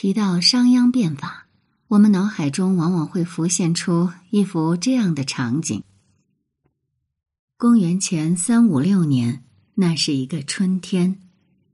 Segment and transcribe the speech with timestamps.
[0.00, 1.48] 提到商鞅变法，
[1.88, 5.82] 我们脑海中往往会浮现出一幅这样的场景：
[7.56, 9.42] 公元前三五六年，
[9.74, 11.20] 那是一个春天，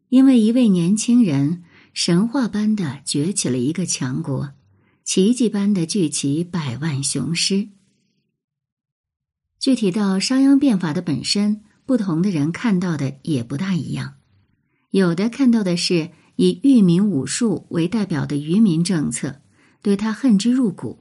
[0.09, 4.55] 因为一位年轻人神话般的崛起了一个强国，
[5.05, 7.69] 奇迹般的聚齐百万雄师。
[9.61, 14.15] 具体到商鞅变法的本身，不同的人看到的也不大一样。
[14.89, 19.41] 有的看到的是以育民武术为代表的愚民政策，
[19.83, 20.99] 对他恨之入骨；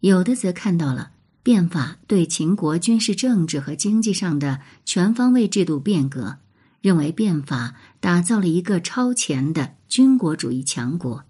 [0.00, 6.38] 有的则看到了变法对秦国军事、政治和经济上的全方位制度变革，
[6.80, 11.24] 认为变法打造了一个超前的军国主义强国；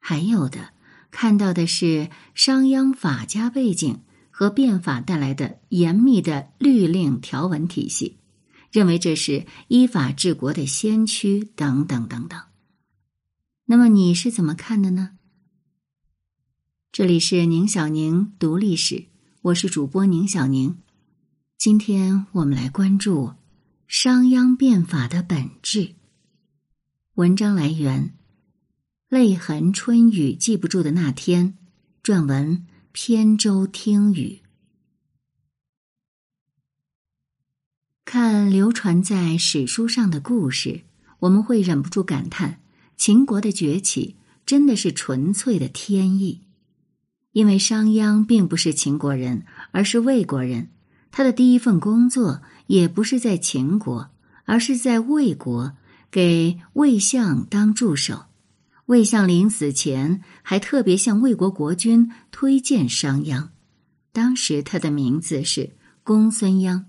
[0.00, 0.70] 还有的
[1.10, 4.00] 看到的是商鞅法家背景。
[4.38, 8.18] 和变法带来的严密的律令条文体系，
[8.70, 12.38] 认为这是依法治国的先驱等等等等。
[13.68, 15.18] 那么你是怎么看的呢？
[16.92, 19.06] 这里是宁小宁读历史，
[19.42, 20.78] 我是主播宁小宁。
[21.58, 23.34] 今天我们来关注
[23.88, 25.96] 商鞅变法的本质。
[27.14, 28.14] 文章来源：
[29.08, 31.58] 泪痕春雨记不住的那天，
[32.02, 32.66] 撰文。
[32.98, 34.40] 扁舟听雨，
[38.06, 40.84] 看流传在史书上的故事，
[41.18, 42.62] 我们会忍不住感叹：
[42.96, 46.42] 秦国的崛起真的是纯粹的天意。
[47.32, 50.70] 因为商鞅并不是秦国人，而是魏国人，
[51.10, 54.10] 他的第一份工作也不是在秦国，
[54.46, 55.76] 而是在魏国
[56.10, 58.24] 给魏相当助手。
[58.86, 63.48] 魏相临死前还特别向魏国国君推荐商鞅，
[64.12, 66.84] 当时他的名字是公孙鞅，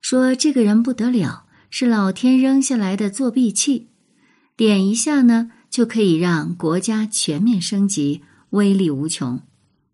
[0.00, 3.90] 说这个人不得了，是老天扔下来的作弊器，
[4.56, 9.42] 点一下呢就可以让国家全面升级，威力无穷。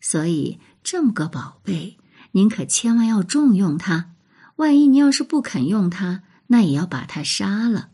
[0.00, 1.98] 所以这么个宝贝，
[2.32, 4.12] 您可千万要重用他。
[4.56, 7.88] 万一您要是不肯用他，那也要把他杀了。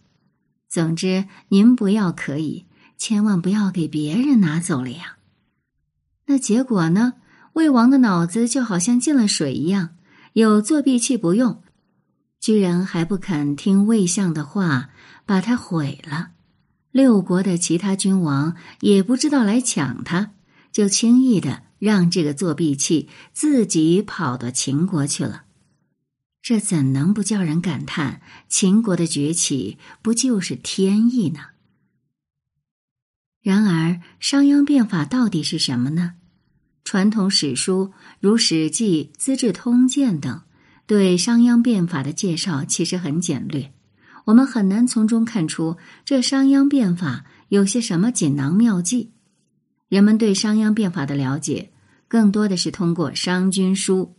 [0.69, 2.67] 总之，您不要可以。
[2.99, 5.19] 千万不要给别人拿走了呀！
[6.27, 7.15] 那结果呢？
[7.53, 9.91] 魏王的脑子就好像进了水一样，
[10.33, 11.63] 有作弊器不用，
[12.41, 14.91] 居然还不肯听魏相的话，
[15.25, 16.31] 把他毁了。
[16.99, 20.33] 六国的其他君王也不知道来抢他，
[20.73, 25.45] 就轻易的让这个作弊器自己跑到秦国去了。
[26.43, 31.39] 这怎能不叫人感叹秦国的崛起不就是天意呢？
[33.43, 36.15] 然而，商鞅变法到底是什么呢？
[36.83, 40.43] 传统史书如《史记》《资治通鉴》等，
[40.85, 43.73] 对商鞅变法的介绍其实很简略，
[44.29, 49.15] 我们很难从中看出这商鞅变法有些什么锦囊妙计。
[49.89, 51.73] 人们对商鞅变法的了解，
[52.09, 54.15] 更多的是通过《商君书》，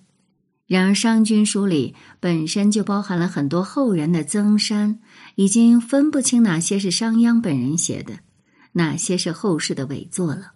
[0.65, 4.99] 然而《商君书》里本身就包含了很多后人的增删，
[5.35, 8.17] 已经分不清哪些是商鞅本人写的。
[8.71, 10.53] 哪些是后世的伪作了？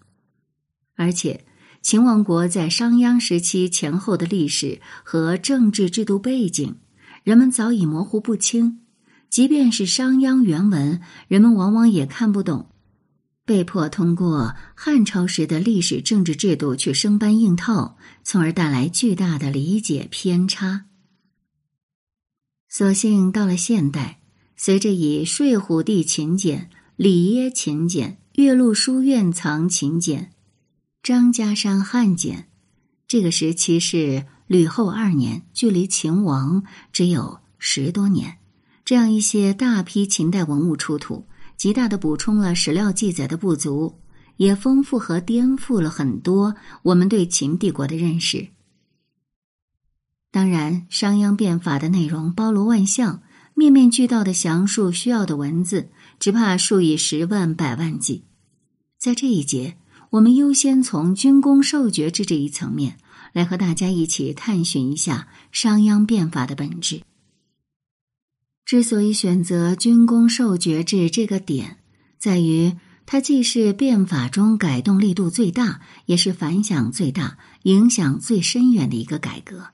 [0.96, 1.46] 而且，
[1.84, 6.76] 秦王国在商鞅时期前后的历史和政治制度背景，
[7.24, 8.80] 人们早已模糊不清。
[9.34, 12.70] 即便是商鞅原文，人们往往也看不懂，
[13.46, 20.86] 被迫通过汉朝时的历史政治制度去生搬硬套，从而带来巨大的理解偏差。
[22.70, 24.20] 所幸到了现代，
[24.56, 26.70] 随着以睡虎地秦简。
[26.96, 30.32] 李耶秦简、岳麓书院藏秦简、
[31.02, 32.50] 张家山汉简，
[33.08, 38.38] 这个时期是吕后二年，距离秦亡只有十多年。
[38.86, 41.26] 这样一些大批秦代文物出土，
[41.58, 44.00] 极大的补充了史料记载的不足，
[44.38, 48.50] 也丰富和颠覆了很多我们对秦帝国的认识。
[50.32, 53.22] 当然，商鞅变法的内容包罗万象，
[53.54, 55.90] 面面俱到的详述需要的文字。
[56.20, 58.24] 只怕数以十万、百万计。
[58.98, 59.76] 在这一节，
[60.12, 62.98] 我们优先从军功授爵制这一层面
[63.34, 67.02] 来和大家一起探寻一下商鞅变法的本质。
[68.66, 71.78] 之所以选择军功授爵制这个点，
[72.18, 72.76] 在于
[73.06, 79.70] 它既是变法中改动力度最大，也是反响最大、影响最深远的一个改革。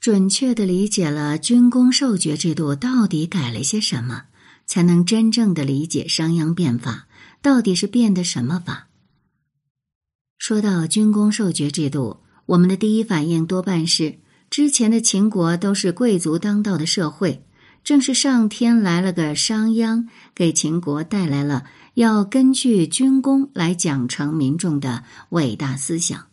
[0.00, 4.24] 准确的理解了军功授爵制度到底改了些什么。
[4.70, 7.08] 才能真正的理解商鞅变法
[7.40, 8.88] 到底是变的什么法。
[10.36, 14.18] 说到军功授爵制度，我们的第一反应多半是
[14.50, 17.42] 之前的秦国都是贵族当道的社会，
[17.84, 21.64] 正是上天来了个商鞅，给秦国带来了
[21.94, 26.26] 要根据军功来奖惩民众的伟大思想。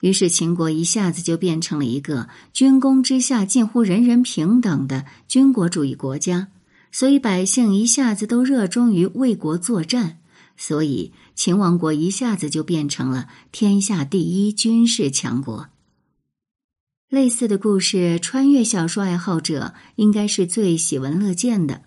[0.00, 6.48] 于是，秦国一下子就变成了一个军功之下近乎人人平等的军国主义国家。
[6.90, 10.18] 所以，百姓一下子都热衷于为国作战。
[10.56, 15.68] 所以，秦王国一下子就变成了天下第一军事强国。
[17.12, 21.82] 类似的故事，穿越小说爱好者应该是最喜闻乐见的。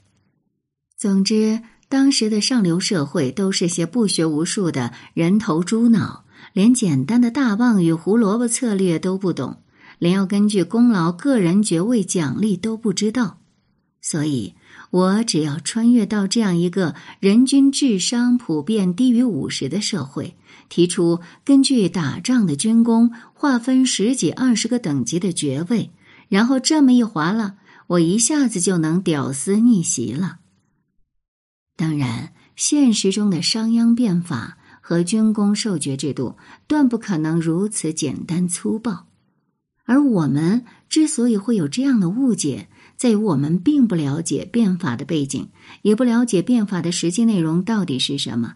[0.95, 9.63] 总之，当时的上流社会都是些不学无术的人头猪脑，连简单的大棒与胡萝卜策略都不懂，
[9.97, 13.39] 连要根据功劳个人爵位奖励都不知道。
[13.99, 14.53] 所以，
[14.91, 20.35] 我只要穿越到这样一个人均智商普遍低于五十的社会。
[20.67, 25.91] 提出根据打仗的军功划分十几二十个等级的爵位，
[26.27, 30.39] 然后这么一划了，我一下子就能屌丝逆袭了。
[31.77, 36.35] 当然，现实中的商鞅变法和军功授爵制度
[36.67, 39.05] 断不可能如此简单粗暴。
[39.83, 45.49] 而我们之所以会有这样的误解，在于我们并不了解变法的背景，
[45.81, 48.55] 也不了解变法的实际内容到底是什么。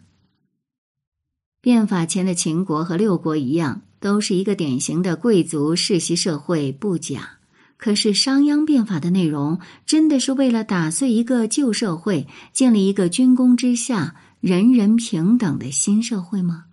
[1.61, 7.39] 变法前的秦国和六国一样，都是一个典型的贵族世袭社会，不假。
[7.75, 16.65] 可是商鞅变法的内容，真的是为了打碎一个旧社会，建立一个军功之下人人平等的新社会吗？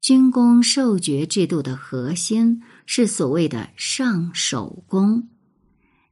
[0.00, 5.28] 军功授爵制度的核心是所谓的上首功，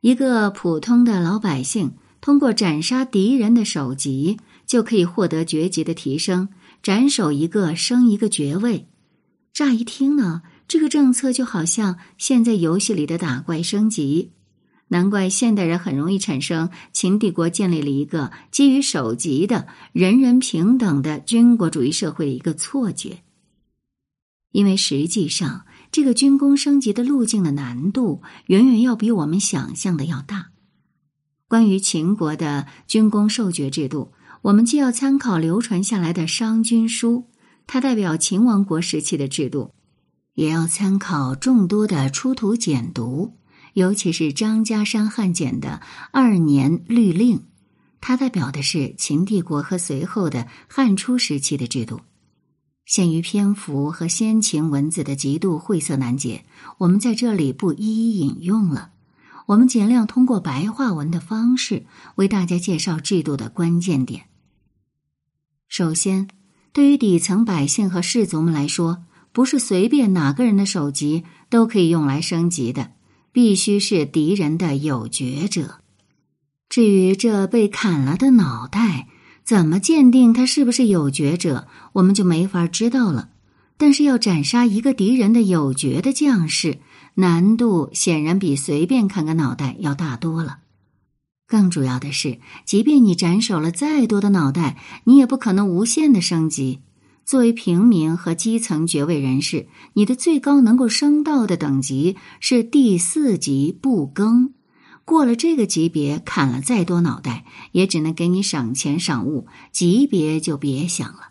[0.00, 6.48] 一个普通的老百姓通过斩杀敌人的首级，就可以获得爵级的提升。
[6.82, 8.86] 斩首一个升一个爵位，
[9.52, 14.30] 乍一听呢，这个政策就好像现在游戏里的打怪升级。
[14.88, 23.18] 难怪现代人很容易产生秦帝国建立了一个基于首级的人人平等的军国主义社会的一个错觉。
[24.50, 30.50] 因为实际上，这个军功升级的路径的难度远远要比我们想象的要大。
[31.48, 34.12] 关于秦国的军功授爵制度。
[34.42, 37.26] 我们既要参考流传下来的《商君书》，
[37.66, 39.74] 它代表秦王国时期的制度，
[40.32, 43.32] 也要参考众多的出土简牍，
[43.74, 47.38] 尤其是张家山汉简的《二年律令》，
[48.00, 52.00] 它代表的是秦帝国和随后的汉初时期的制度。
[52.90, 56.44] 限于篇幅和先秦文字的极度晦涩难解，
[56.76, 58.90] 我们在这里不一一引用了。
[59.46, 64.24] 我们尽量通过白话文的方式为大家介绍制度的关键点。
[65.68, 66.26] 首先，
[66.72, 72.90] 对于底层百姓和士族们来说，不是随便哪个人的首级都可以用来升级的，
[73.30, 75.76] 必须是敌人的有爵者。
[76.68, 79.06] 至于这被砍了的脑袋，
[79.50, 83.30] 怎么鉴定他是不是有爵者，我们就没法知道了。
[83.76, 86.78] 但是要斩杀一个敌人的有爵的将士，
[87.14, 90.58] 难度显然比随便砍个脑袋要大多了。
[91.48, 96.78] 更主要的是，即便你斩首了再多的脑袋，你也不可能无限的升级。
[97.24, 104.52] 作为平民和基层爵位人士，你的最高能够升到的等级是第四级不更。
[105.10, 111.30] 过了这个级别，砍了再多脑袋，也只能给你赏钱赏物，级别就别想了。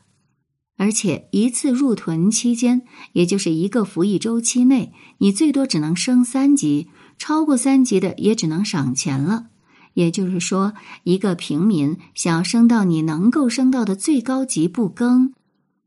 [0.76, 2.82] 而且一次入屯期间，
[3.14, 9.48] 也就是一个服役周期内，你最多只能升三级，超过三级的也只能赏钱了。
[9.94, 10.74] 也就是说，
[11.06, 15.34] 一个平民想要升到你能够升到的最高级不更，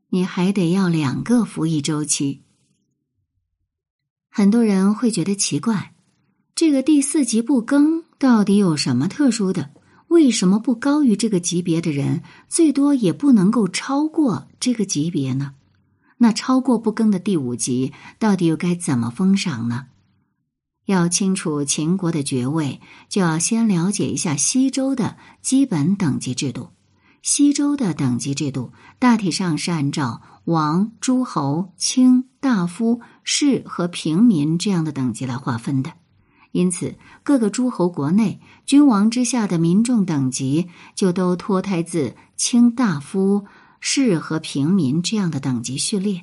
[0.09, 2.41] 你还得要两个服役周期。
[4.31, 5.92] 很多人会觉得奇怪，
[6.55, 9.71] 这个第四级不更到底有什么特殊的？
[10.07, 15.55] 为什么不高于这个级别的人，最多也不能够超过这个级别呢？
[16.17, 19.87] 那超过不更的第五级，到底又该怎么封赏呢？
[20.85, 22.79] 要清楚秦国的爵位，
[23.09, 26.69] 就要先了解一下西周的基本等级制度。
[27.23, 35.93] 西周的等级制度大体上是按照王、诸侯、卿、大夫、士和平民这样的等级来划分的。
[36.53, 43.43] 因此，各个诸侯国内君王之下的民众等级就都脱胎自卿、大夫、
[43.81, 46.21] 士和平民这样的等级序列。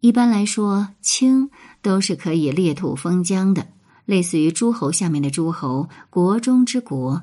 [0.00, 1.50] 一般来说，卿。
[1.80, 3.68] 都是可以裂土封疆的，
[4.04, 7.22] 类似于诸侯下面的诸侯，国中之国。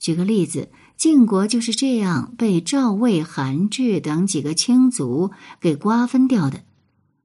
[0.00, 5.30] 举个例子，晋国就是这样被赵、魏、韩、智等几个卿族
[5.60, 6.64] 给瓜分掉的。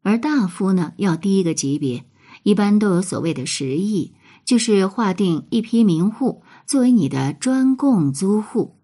[0.04, 2.06] 而大夫呢，要低一个级别，
[2.44, 4.14] 一般都有所谓的食邑，
[4.48, 8.78] 就是划定一批民户作为你的专供租户。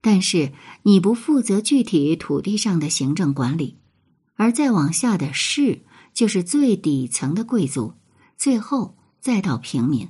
[0.00, 0.52] 但是
[0.82, 3.78] 你不负责具体土地上的行政管理，
[4.34, 7.94] 而再往下的士就是最底层的贵族，
[8.36, 10.08] 最后再到平民。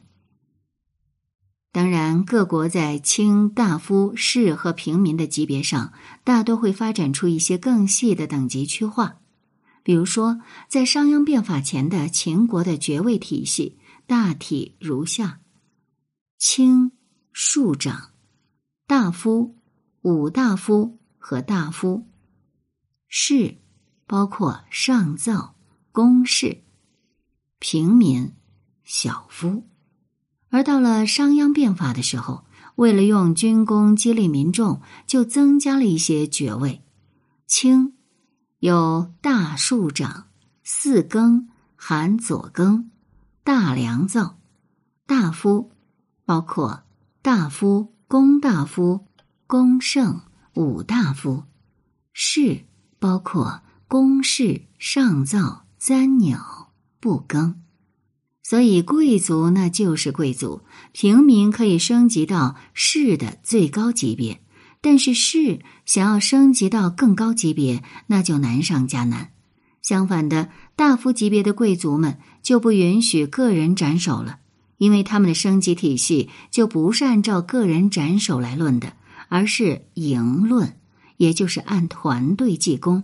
[1.71, 5.93] 当然，各国在卿大夫、士和平民的级别上，
[6.25, 9.19] 大多会发展出一些更细的等级区划。
[9.83, 15.39] 比如说，在商鞅变法前的秦国的爵位体系大体如下：
[16.37, 16.91] 卿、
[17.33, 18.11] 庶长、
[18.89, 19.55] 大夫。
[20.03, 22.07] 五大夫和大夫，
[23.09, 23.59] 士
[24.07, 25.57] 包括上造、
[25.91, 26.63] 公士、
[27.59, 28.33] 平民、
[28.85, 29.67] 小夫。
[30.51, 32.45] 而到了商鞅变法的时候，
[32.77, 36.83] 为了用军功激励民众，就增加了一些爵位。
[37.47, 37.95] 卿
[38.61, 40.29] 有大庶长、
[40.63, 42.89] 四更、含左更、
[43.49, 44.37] 大良造；
[45.07, 45.73] 大夫
[46.27, 46.83] 包括
[47.23, 49.07] 大夫、公大夫。
[49.47, 50.21] 公圣
[50.53, 51.45] 武大夫，
[52.13, 52.67] 士
[52.99, 57.63] 包括公士、上造、簪鸟、不更，
[58.43, 60.61] 所以贵族那就是贵族，
[60.93, 64.43] 平民可以升级到士的最高级别，
[64.83, 69.33] 但是士想要升级到更高级别，那就难上加难。
[69.81, 74.39] 相反的，大夫级别的贵族们就不允许个人斩首了，
[74.77, 78.93] 因为他们的升级体系就不是按照个人斩首来论的。
[79.31, 80.77] 而是营论，
[81.19, 83.03] 也就是按团队计功。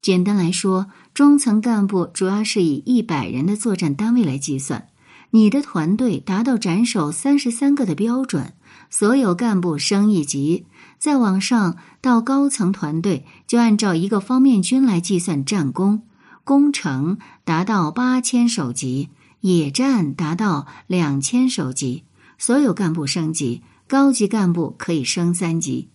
[0.00, 4.88] 简单来说，中层干部主要是以一百人的作战单位来计算。
[5.32, 8.54] 你的团队达到斩首三十三个的标准，
[8.88, 10.64] 所有干部升一级。
[10.98, 16.04] 再往上到高层团队，就按照一个方面军来计算战功。
[16.44, 22.04] 攻城达到八千首级，野战达到两千首级，
[22.38, 23.62] 所有干部升级。
[23.88, 25.90] 高级干部可以升三级，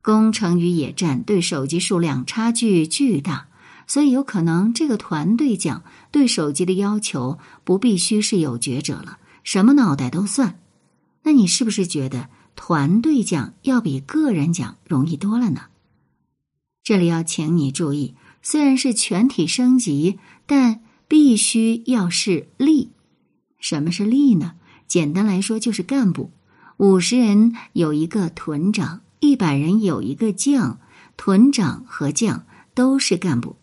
[0.00, 3.48] 攻城与野战对手级数量差距巨大，
[3.86, 10.58] 所以有可能这个团队奖对手级的要求不必须是有觉者了，什么脑袋都算。
[11.24, 15.64] 那你是不是觉得团队奖要比个人奖容易多了呢？
[16.82, 22.88] 这里要请你注意，虽然是全体升级，但必须要是吏。
[23.58, 24.52] 什么是吏呢？
[24.86, 26.30] 简单来说就是干部。
[26.76, 30.78] 五十人有一个屯长，一百人有一个将。
[31.16, 33.56] 屯长和将都是干部。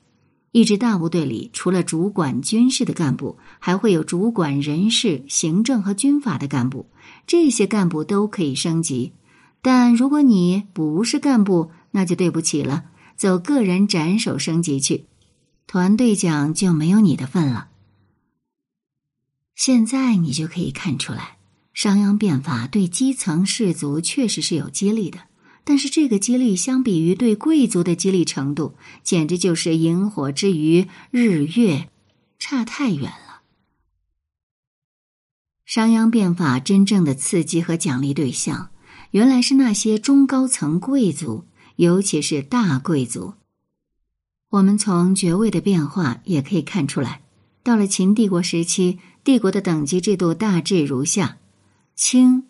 [0.51, 6.87] 一支大部队里，除了主管军事的干部，还会有主管人事、行政和军法的干部。
[7.27, 9.11] 这些干部都可以升级，
[9.61, 12.85] 但如果你不是干部，那就对不起了，
[13.21, 15.05] 走个人斩首升级去，
[15.67, 17.69] 团队奖就没有你的份了。
[19.53, 21.37] 现在你就可以看出来。
[21.71, 25.19] 商鞅变法对基层士族确实是有激励的，
[25.63, 28.73] 但是这个激励相比于对贵族的激励程度，
[29.03, 31.91] 简直就是萤火之于日月，
[32.39, 33.43] 差太远了。
[35.63, 38.71] 商鞅变法真正的刺激和奖励对象，
[39.11, 41.45] 原来是那些中高层贵族，
[41.81, 43.33] 尤其是大贵族。
[44.49, 47.23] 我们从爵位的变化也可以看出来，
[47.63, 51.37] 到了秦帝国时期，帝国的等级制度大致如下。
[51.95, 52.43] 卿，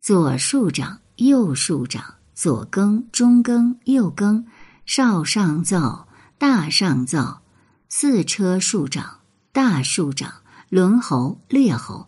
[0.00, 4.46] 左庶长、右庶长、左更、中更、右更、
[4.86, 6.08] 少上造、
[6.38, 7.42] 大上造、
[7.90, 9.20] 四车庶长、
[9.52, 10.32] 大庶长、
[10.70, 12.06] 轮侯、列侯。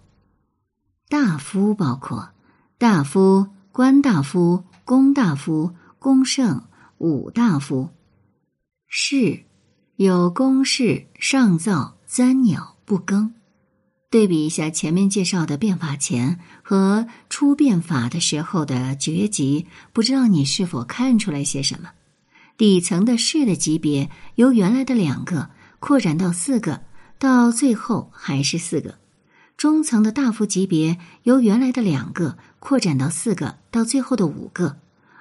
[1.11, 2.31] 大夫包括
[2.78, 5.75] 大夫、官大夫、公大夫、
[6.09, 6.62] 公圣、
[6.97, 7.91] 武大夫。
[8.87, 9.41] 士
[9.97, 13.35] 有公事、上造、簪鸟、不更。
[14.09, 21.91] 对比一下前面介绍的变法前和初变法的时候的爵级，不知道你是否看出来些什么？
[22.57, 26.81] 底层的士的级别由原来的两个扩展到四个，
[27.19, 28.93] 到最后还是四个；
[29.59, 34.79] 中层的大夫级别由原来的两个扩展到四个，到最后的五个；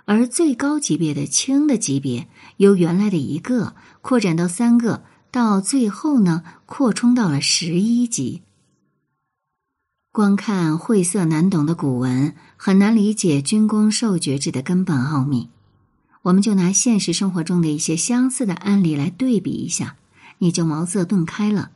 [0.08, 8.42] 而最高级别的卿的级别由原来的一个扩展到三个，到最后呢扩充到了十一级。
[10.14, 15.50] 光看晦涩难懂的古文，很难理解军功授爵制的根本奥秘。
[16.22, 19.98] 我们就拿现实生活中的一些相似的案例来对比一下，
[20.38, 21.72] 你就茅塞顿开了。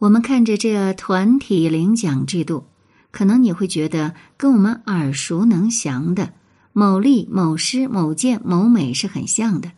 [0.00, 2.66] 我们看着这团体领奖制度，
[3.10, 6.34] 可能你会觉得跟我们耳熟能详的
[6.72, 9.72] 某力、某师、某健、某美是很像的。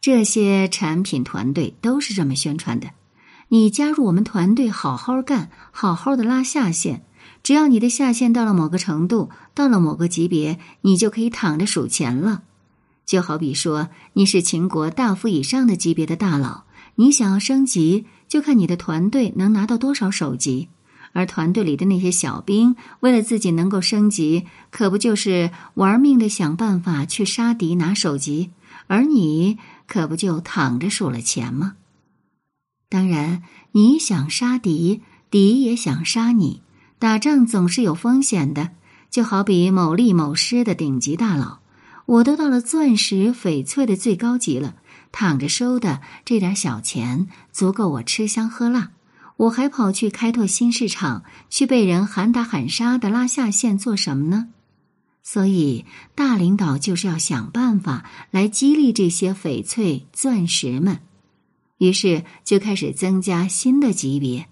[0.00, 2.88] 这些产品团队都是这么宣传的。
[3.48, 7.04] 你加入我们团队，好好干，好好的拉下线，
[7.42, 12.42] 只要你的下线到了某个程度，到了某个级别，你就可以躺着数钱了。
[13.04, 16.62] 就好比说，你是秦国大夫以上的级别的大佬，
[16.94, 20.68] 你想要升级，就看你的团队能拿到多少首级。
[21.12, 28.50] 而团队里的那些小兵，为了自己能够升级，可不就是玩命的想办法去杀敌拿首级？
[28.86, 31.74] 而你可不就躺着数了钱吗？
[32.88, 33.42] 当然，
[33.72, 36.62] 你想杀敌，敌也想杀你。
[36.98, 38.70] 打仗总是有风险的，
[39.10, 41.58] 就好比某力某师的顶级大佬，
[42.06, 44.76] 我都到了钻石、翡翠的最高级了，
[45.10, 48.90] 躺着收的这点小钱，足够我吃香喝辣。
[49.42, 54.48] 我还跑去开拓新市场，去被人喊打喊杀的拉下线做什么呢？
[55.24, 55.84] 所以，
[56.14, 61.00] 大领导就是要想办法来激励这些翡翠、钻石们。
[61.78, 64.46] 于是就开始增加新的级别，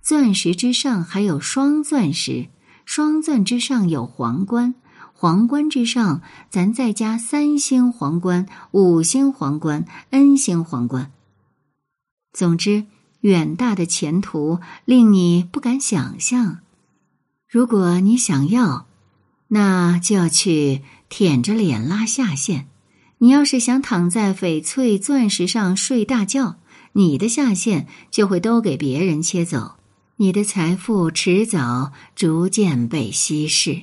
[0.00, 2.48] 钻石之上还有双钻石，
[2.84, 4.74] 双钻之上有皇冠，
[5.12, 6.20] 皇冠之上
[6.50, 11.12] 咱再加三星皇冠、五星皇冠、N 星皇冠。
[12.32, 12.86] 总之。
[13.22, 16.58] 远大的前途令你不敢想象。
[17.48, 18.86] 如果你想要，
[19.48, 22.68] 那就要去舔着脸拉下线。
[23.18, 26.56] 你要是想躺在翡翠钻石上睡大觉，
[26.92, 29.76] 你的下线就会都给别人切走，
[30.16, 33.82] 你的财富迟早逐渐被稀释。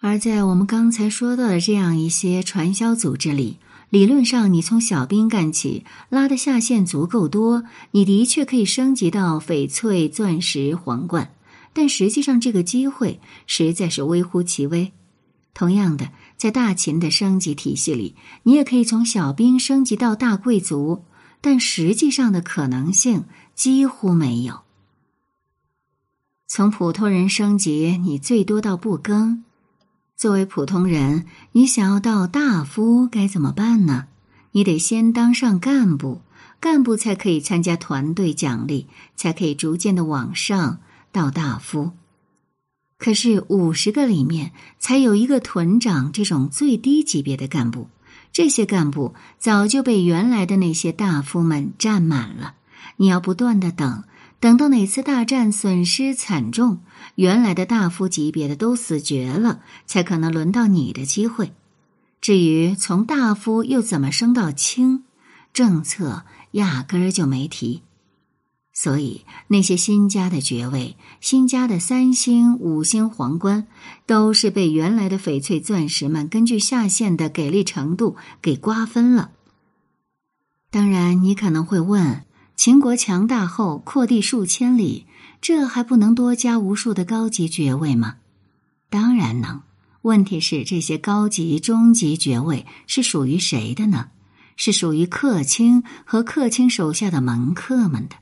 [0.00, 3.58] 而在我们刚才说到的这样一些传销组织里。
[3.92, 11.34] 理论上，你从小兵干起，拉的下线足够多，你的确可以升级到翡翠、钻石、皇冠。
[11.74, 14.92] 但实际上，这个机会实在是微乎其微。
[15.52, 21.04] 同样的，在大秦的升级体系里，你也可以从小兵升级到大贵族，
[21.42, 24.60] 但实际上的可能性几乎没有。
[26.46, 29.44] 从普通人升级，你最多到不更。
[30.22, 34.06] 作为普通人，你想要到大夫该怎么办呢？
[34.52, 36.20] 你得先当上干部，
[36.60, 40.78] 干部才可以参加团队奖励，才可以逐渐的往上
[41.10, 41.90] 到大夫。
[42.98, 47.88] 可是五十个里面才有一个屯长这种最低级别的干部，
[48.32, 52.54] 这些干部早就被原来的那些大夫们占满了。
[52.98, 54.04] 你要不断的等。
[54.42, 56.80] 等到哪次大战损失惨重，
[57.14, 61.52] 原来的大夫级别的都死绝了，才可能轮到你的机会。
[62.20, 65.04] 至于从大夫又怎么升到卿，
[65.52, 67.82] 政策压根儿就没提。
[68.72, 73.68] 所以那些新加的爵位、新加的三星、五星皇冠，
[74.06, 79.30] 都是被原来的翡翠、钻石们根据下线的给力程度给瓜分了。
[80.68, 82.24] 当然，你可能会问。
[82.54, 85.06] 秦国强大后扩地数千里，
[85.40, 88.16] 这还不能多加无数的高级爵位吗？
[88.88, 89.62] 当然能。
[90.02, 94.08] 问题是这些高级、中级爵位是属于谁的呢？
[94.56, 98.16] 是属于客卿和客卿手下的门客们的。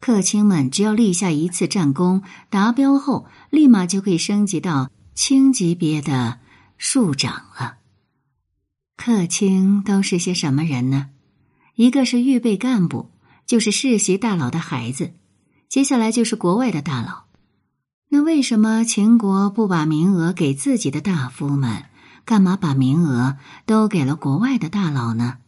[0.00, 6.38] 客卿们只要立下一次战功，达标后立马就可以升级到卿级别的
[6.78, 7.78] 庶长了。
[8.96, 11.10] 客卿都是些什么人呢？
[11.74, 13.10] 一个是预备干部。
[13.50, 15.10] 就是世袭大佬的孩子，
[15.68, 17.24] 接下来就是国外的大佬。
[18.10, 21.86] 那为什么秦国不把名额给自己的大夫们，
[22.24, 25.38] 干嘛把名额都给了国外的大佬呢？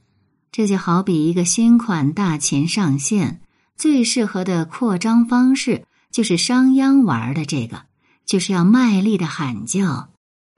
[0.50, 3.40] 这就好比一个新款大秦上线，
[3.76, 7.82] 最适合的扩张方式就是商鞅玩的这个，
[8.26, 10.08] 就是要卖力的喊叫：“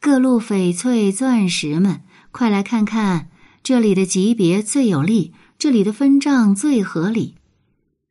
[0.00, 3.28] 各路翡翠钻石们，快来看看
[3.62, 7.36] 这里的级别最有利。”这里的分账最合理，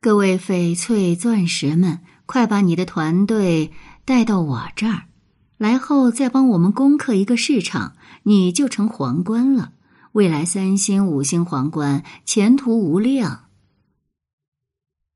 [0.00, 3.70] 各位翡翠钻石们，快把你的团队
[4.04, 5.04] 带到我这儿
[5.56, 9.72] 来后，再帮我们攻克一个市场，你就成皇冠了。
[10.14, 13.44] 未来三星、五星皇冠，前途无量。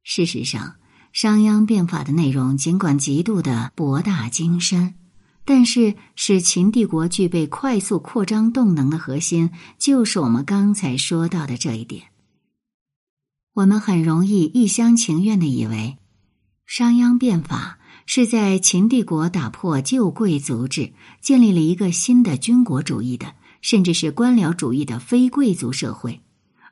[0.04, 0.76] 事实上，
[1.12, 4.94] 商鞅变法的内容尽管极度的博大精深，
[5.44, 12.07] 但是使秦帝国具备快速扩张动能的核心，就是我们刚才说到的这一点。
[13.58, 15.98] 我们很容易一厢情愿的以为，
[16.64, 26.20] 商鞅变法是在秦帝国打破旧贵族制，建立了一个新的军国主义的，甚至是官僚主义的非贵族社会，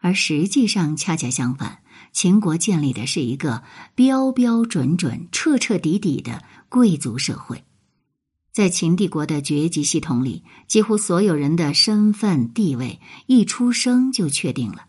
[0.00, 1.78] 而实际上恰恰相反，
[2.12, 3.64] 秦国建立的是一个
[3.96, 7.64] 标标准准、彻彻底底的贵族社会。
[8.52, 14.85] 在秦帝国的爵级系统里，几乎所有人的身份地位一出生就确定了。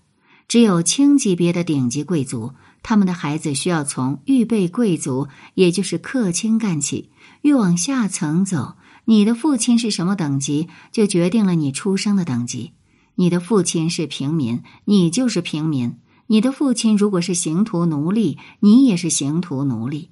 [0.47, 7.09] 只有轻级别的顶级贵族，他们的孩子需要从预备贵族，也就是客卿干起，
[7.41, 12.71] 越往下层走，你的父亲是什么等级，就决定了你出生的等级。
[13.15, 20.11] 你的父亲是平民，你就是平民；你的父亲如果是刑徒奴隶，你也是刑徒奴隶。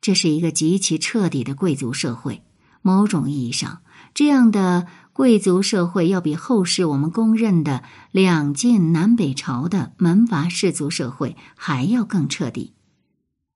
[0.00, 2.42] 这是一个极其彻底的贵族社会。
[2.82, 3.80] 某种意义上，
[4.14, 4.86] 这样的
[5.16, 12.74] 贵族社会要比后世我们公认的两晋南北朝的门阀士族社会还要更彻底。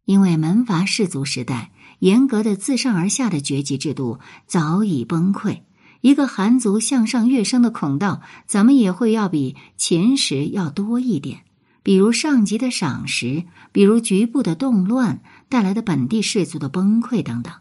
[0.07, 5.61] 因为门阀士族时代严格的自上而下的爵级制度早已崩溃，
[6.01, 11.43] 一个寒族向上跃升的孔道，怎么也会要比秦时要多一点。
[11.83, 15.21] 比如上级的赏识，比如局部的动乱
[15.51, 17.53] 带来的本地士族的崩溃等等。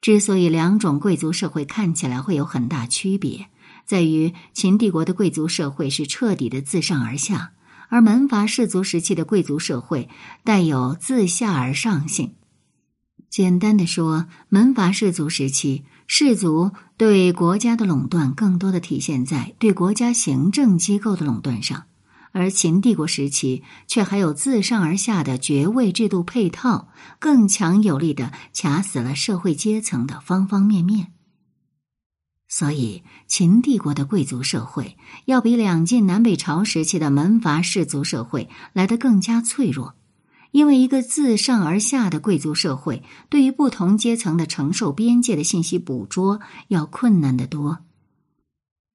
[0.00, 3.46] 之所以两种贵族社会看起来会有很大区别，
[3.84, 7.52] 在于秦帝国的贵族社会是彻底的自上而下，
[7.88, 10.08] 而门阀士族时期的贵族社会
[10.44, 12.34] 带有自下而上性。
[13.28, 21.86] 简单的说，门阀士族时期，士族对国家的垄断更多的体现在对国家行政机构的垄断上。
[22.38, 31.14] 而秦帝国时期却还有自上而下的爵位制度配套，更强有力的卡死了社会阶层的方方面面。
[32.46, 39.94] 所以，秦帝国的贵族社会要比两晋南北朝时期的门阀士族社会来得更加脆弱，
[40.50, 47.78] 因为一个自上而下的贵族社会对于不同阶层的承受边界的信息捕捉要困难得多。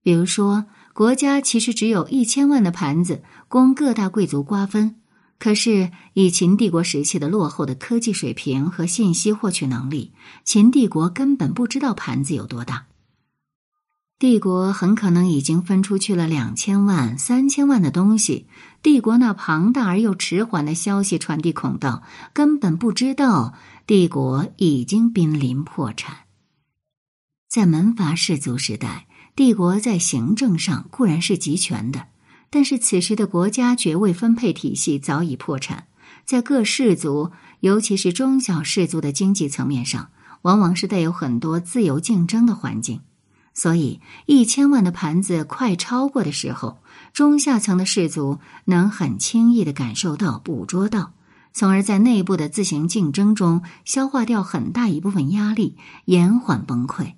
[0.03, 0.67] 比如说。
[0.93, 4.97] 国家其实只有一千万的盘子供各大贵族瓜分，
[5.39, 10.11] 可是以秦帝国时期的落后的科技水平和信息获取能力，
[10.43, 12.87] 秦帝国根本不知道盘子有多大。
[14.19, 18.47] 帝国很可能已经分出去了两千万、三千万的东西，
[18.83, 23.55] 帝国那庞大而又迟缓的消息传递孔道根本不知道
[23.87, 26.25] 帝国已经濒临破产。
[27.49, 29.07] 在门阀士族时代。
[29.35, 32.07] 帝国在行政上固然是集权的，
[32.49, 35.85] 但是此时的国家爵位分配体系早已破产，
[36.25, 40.09] 在各氏族，尤其是中小氏族的经济层面上，
[40.41, 43.01] 往往是带有很多自由竞争的环境。
[43.53, 46.79] 所以，一千万的盘子快超过的时候，
[47.11, 51.13] 中下层的氏族能很轻易的感受到、捕捉到，
[51.53, 57.13] 从而在内部的自行竞争中消化掉很大一部分压力，延缓崩溃。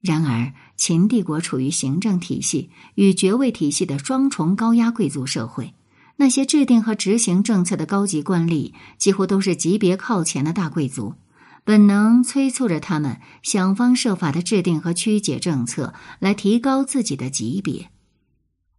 [0.00, 5.74] 然而，秦帝国处于行政体系与爵位体系的双重高压贵族社会，
[6.16, 11.16] 那些制定和执行政策的高级官吏几乎都是级别靠前的大贵族，
[11.64, 17.90] 本能催促着他们想方设法的制定和曲解政策，来提高自己的级别。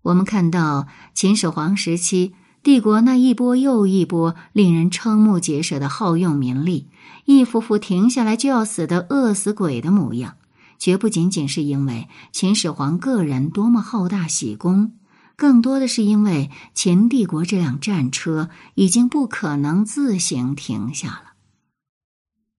[0.02, 6.90] 我们看到秦始皇时期帝国那一波又一波令人瞠目结舌的好用民力，
[7.26, 10.38] 一幅幅停下来就要死的饿死鬼的模样。
[10.82, 14.98] 绝不仅仅是因为秦始皇个人多么好大喜功，
[15.36, 21.34] 更多的是因为秦帝国这辆战车已经不可能自行停下了。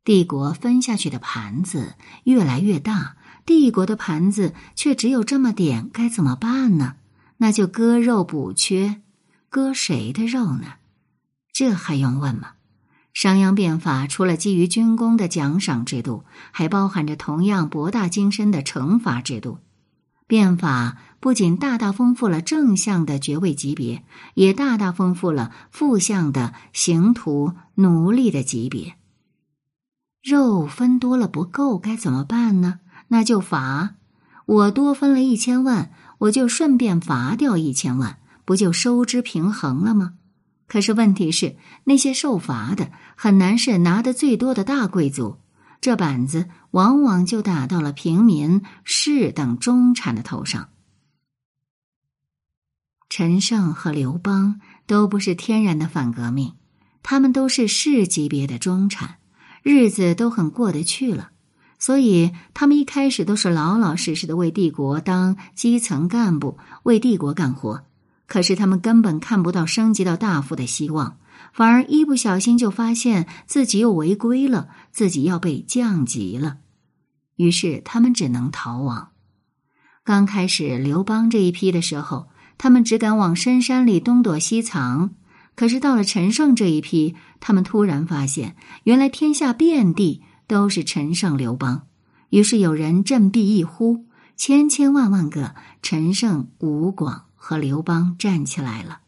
[0.04, 6.94] 帝国分下去的盘子越来越大，帝国的盘子却只有这么点，该怎么办呢？
[7.38, 9.02] 那就割肉补缺，
[9.48, 10.74] 割谁的肉呢？
[11.52, 12.52] 这还用问吗？
[13.12, 19.58] 商鞅变法除了基于军功的奖赏制度，还包含着同样博大精深的惩罚制度。
[20.26, 24.02] 变法不仅大大丰富了正向的爵位级别，
[24.34, 28.96] 也大大丰富了负向的刑徒、奴隶的级别。
[30.22, 32.80] 肉分多了不够，该怎么办呢？
[33.08, 33.96] 那就罚。
[34.46, 40.14] 我多分了一千万，我就顺便罚掉一千万，不就收支平衡了吗？
[40.72, 41.54] 可是问题是，
[41.84, 45.36] 那些受罚的很难是拿得最多的大贵族，
[45.82, 50.70] 这板子往往就打到了平民、士等中产的头上。
[53.10, 56.54] 陈胜和刘邦都不是天然的反革命，
[57.02, 59.16] 他们都是士级别的中产，
[59.62, 61.32] 日子都很过得去了，
[61.78, 67.84] 所以他们一开始都是老老实实的为帝国当基层干部，为帝国干活。
[68.26, 71.18] 可是他们根本看不到升级到大夫的希望，
[71.52, 76.58] 反而一不小心就发现自己又违规了，自己要被降级了。
[77.36, 79.08] 于是他们只能逃亡。
[80.04, 85.10] 刚开始刘邦这一批的时候，他们只敢往深山里东躲西藏。
[85.54, 91.82] 可是到了陈胜这一批，他们突然发现，原来天下遍地都是陈胜、刘邦。
[92.30, 97.26] 于是有人振臂一呼，千千万万个陈胜、吴广。
[97.44, 99.00] 和刘邦站起来了。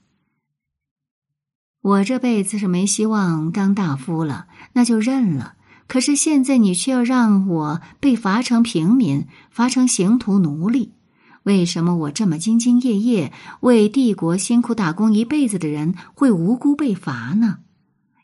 [1.81, 5.55] 我这辈子是没希望当大夫了，那就认了。
[5.87, 10.95] 可是现在你却要让我被罚成平民，罚成刑徒奴隶。
[11.45, 17.59] 为什么我这么兢兢业业为帝国辛苦打工一辈子的人会无辜被罚呢？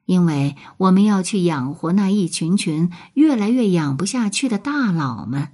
[0.07, 5.51] 因为我们要去养活那一群群越来越养不下去的大佬们，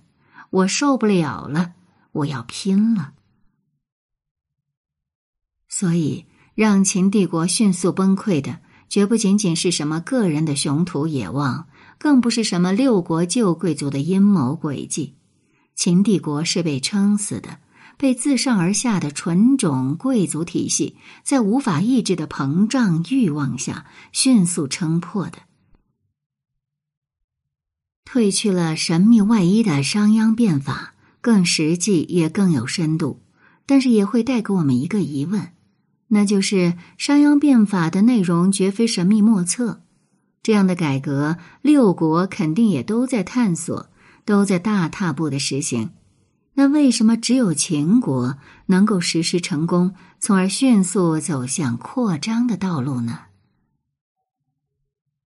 [0.48, 1.72] 我受不了了，
[2.12, 3.12] 我要拼了。
[5.78, 15.16] 所以，让秦帝国迅速崩溃的，绝不仅仅是什么个人的雄图野望，更不是什么六国旧贵族的阴谋诡计。
[15.74, 17.58] 秦帝国是被撑死的，
[17.98, 25.40] 被自上而下的纯种贵族体系在无法抑制的膨胀欲望下迅速撑破的。
[28.10, 33.20] 褪去了神秘外衣的商鞅变法更实际也更有深度，
[33.66, 35.52] 但是也会带给我们一个疑问，
[36.08, 39.82] 那就是商鞅变法的内容绝非神秘莫测，
[40.42, 43.88] 这样的改革六国肯定也都在探索。
[44.26, 45.90] 都在大踏步的实行，
[46.54, 53.25] 那为什么只有秦国能够实施成功，从而迅速走向扩张的道路呢？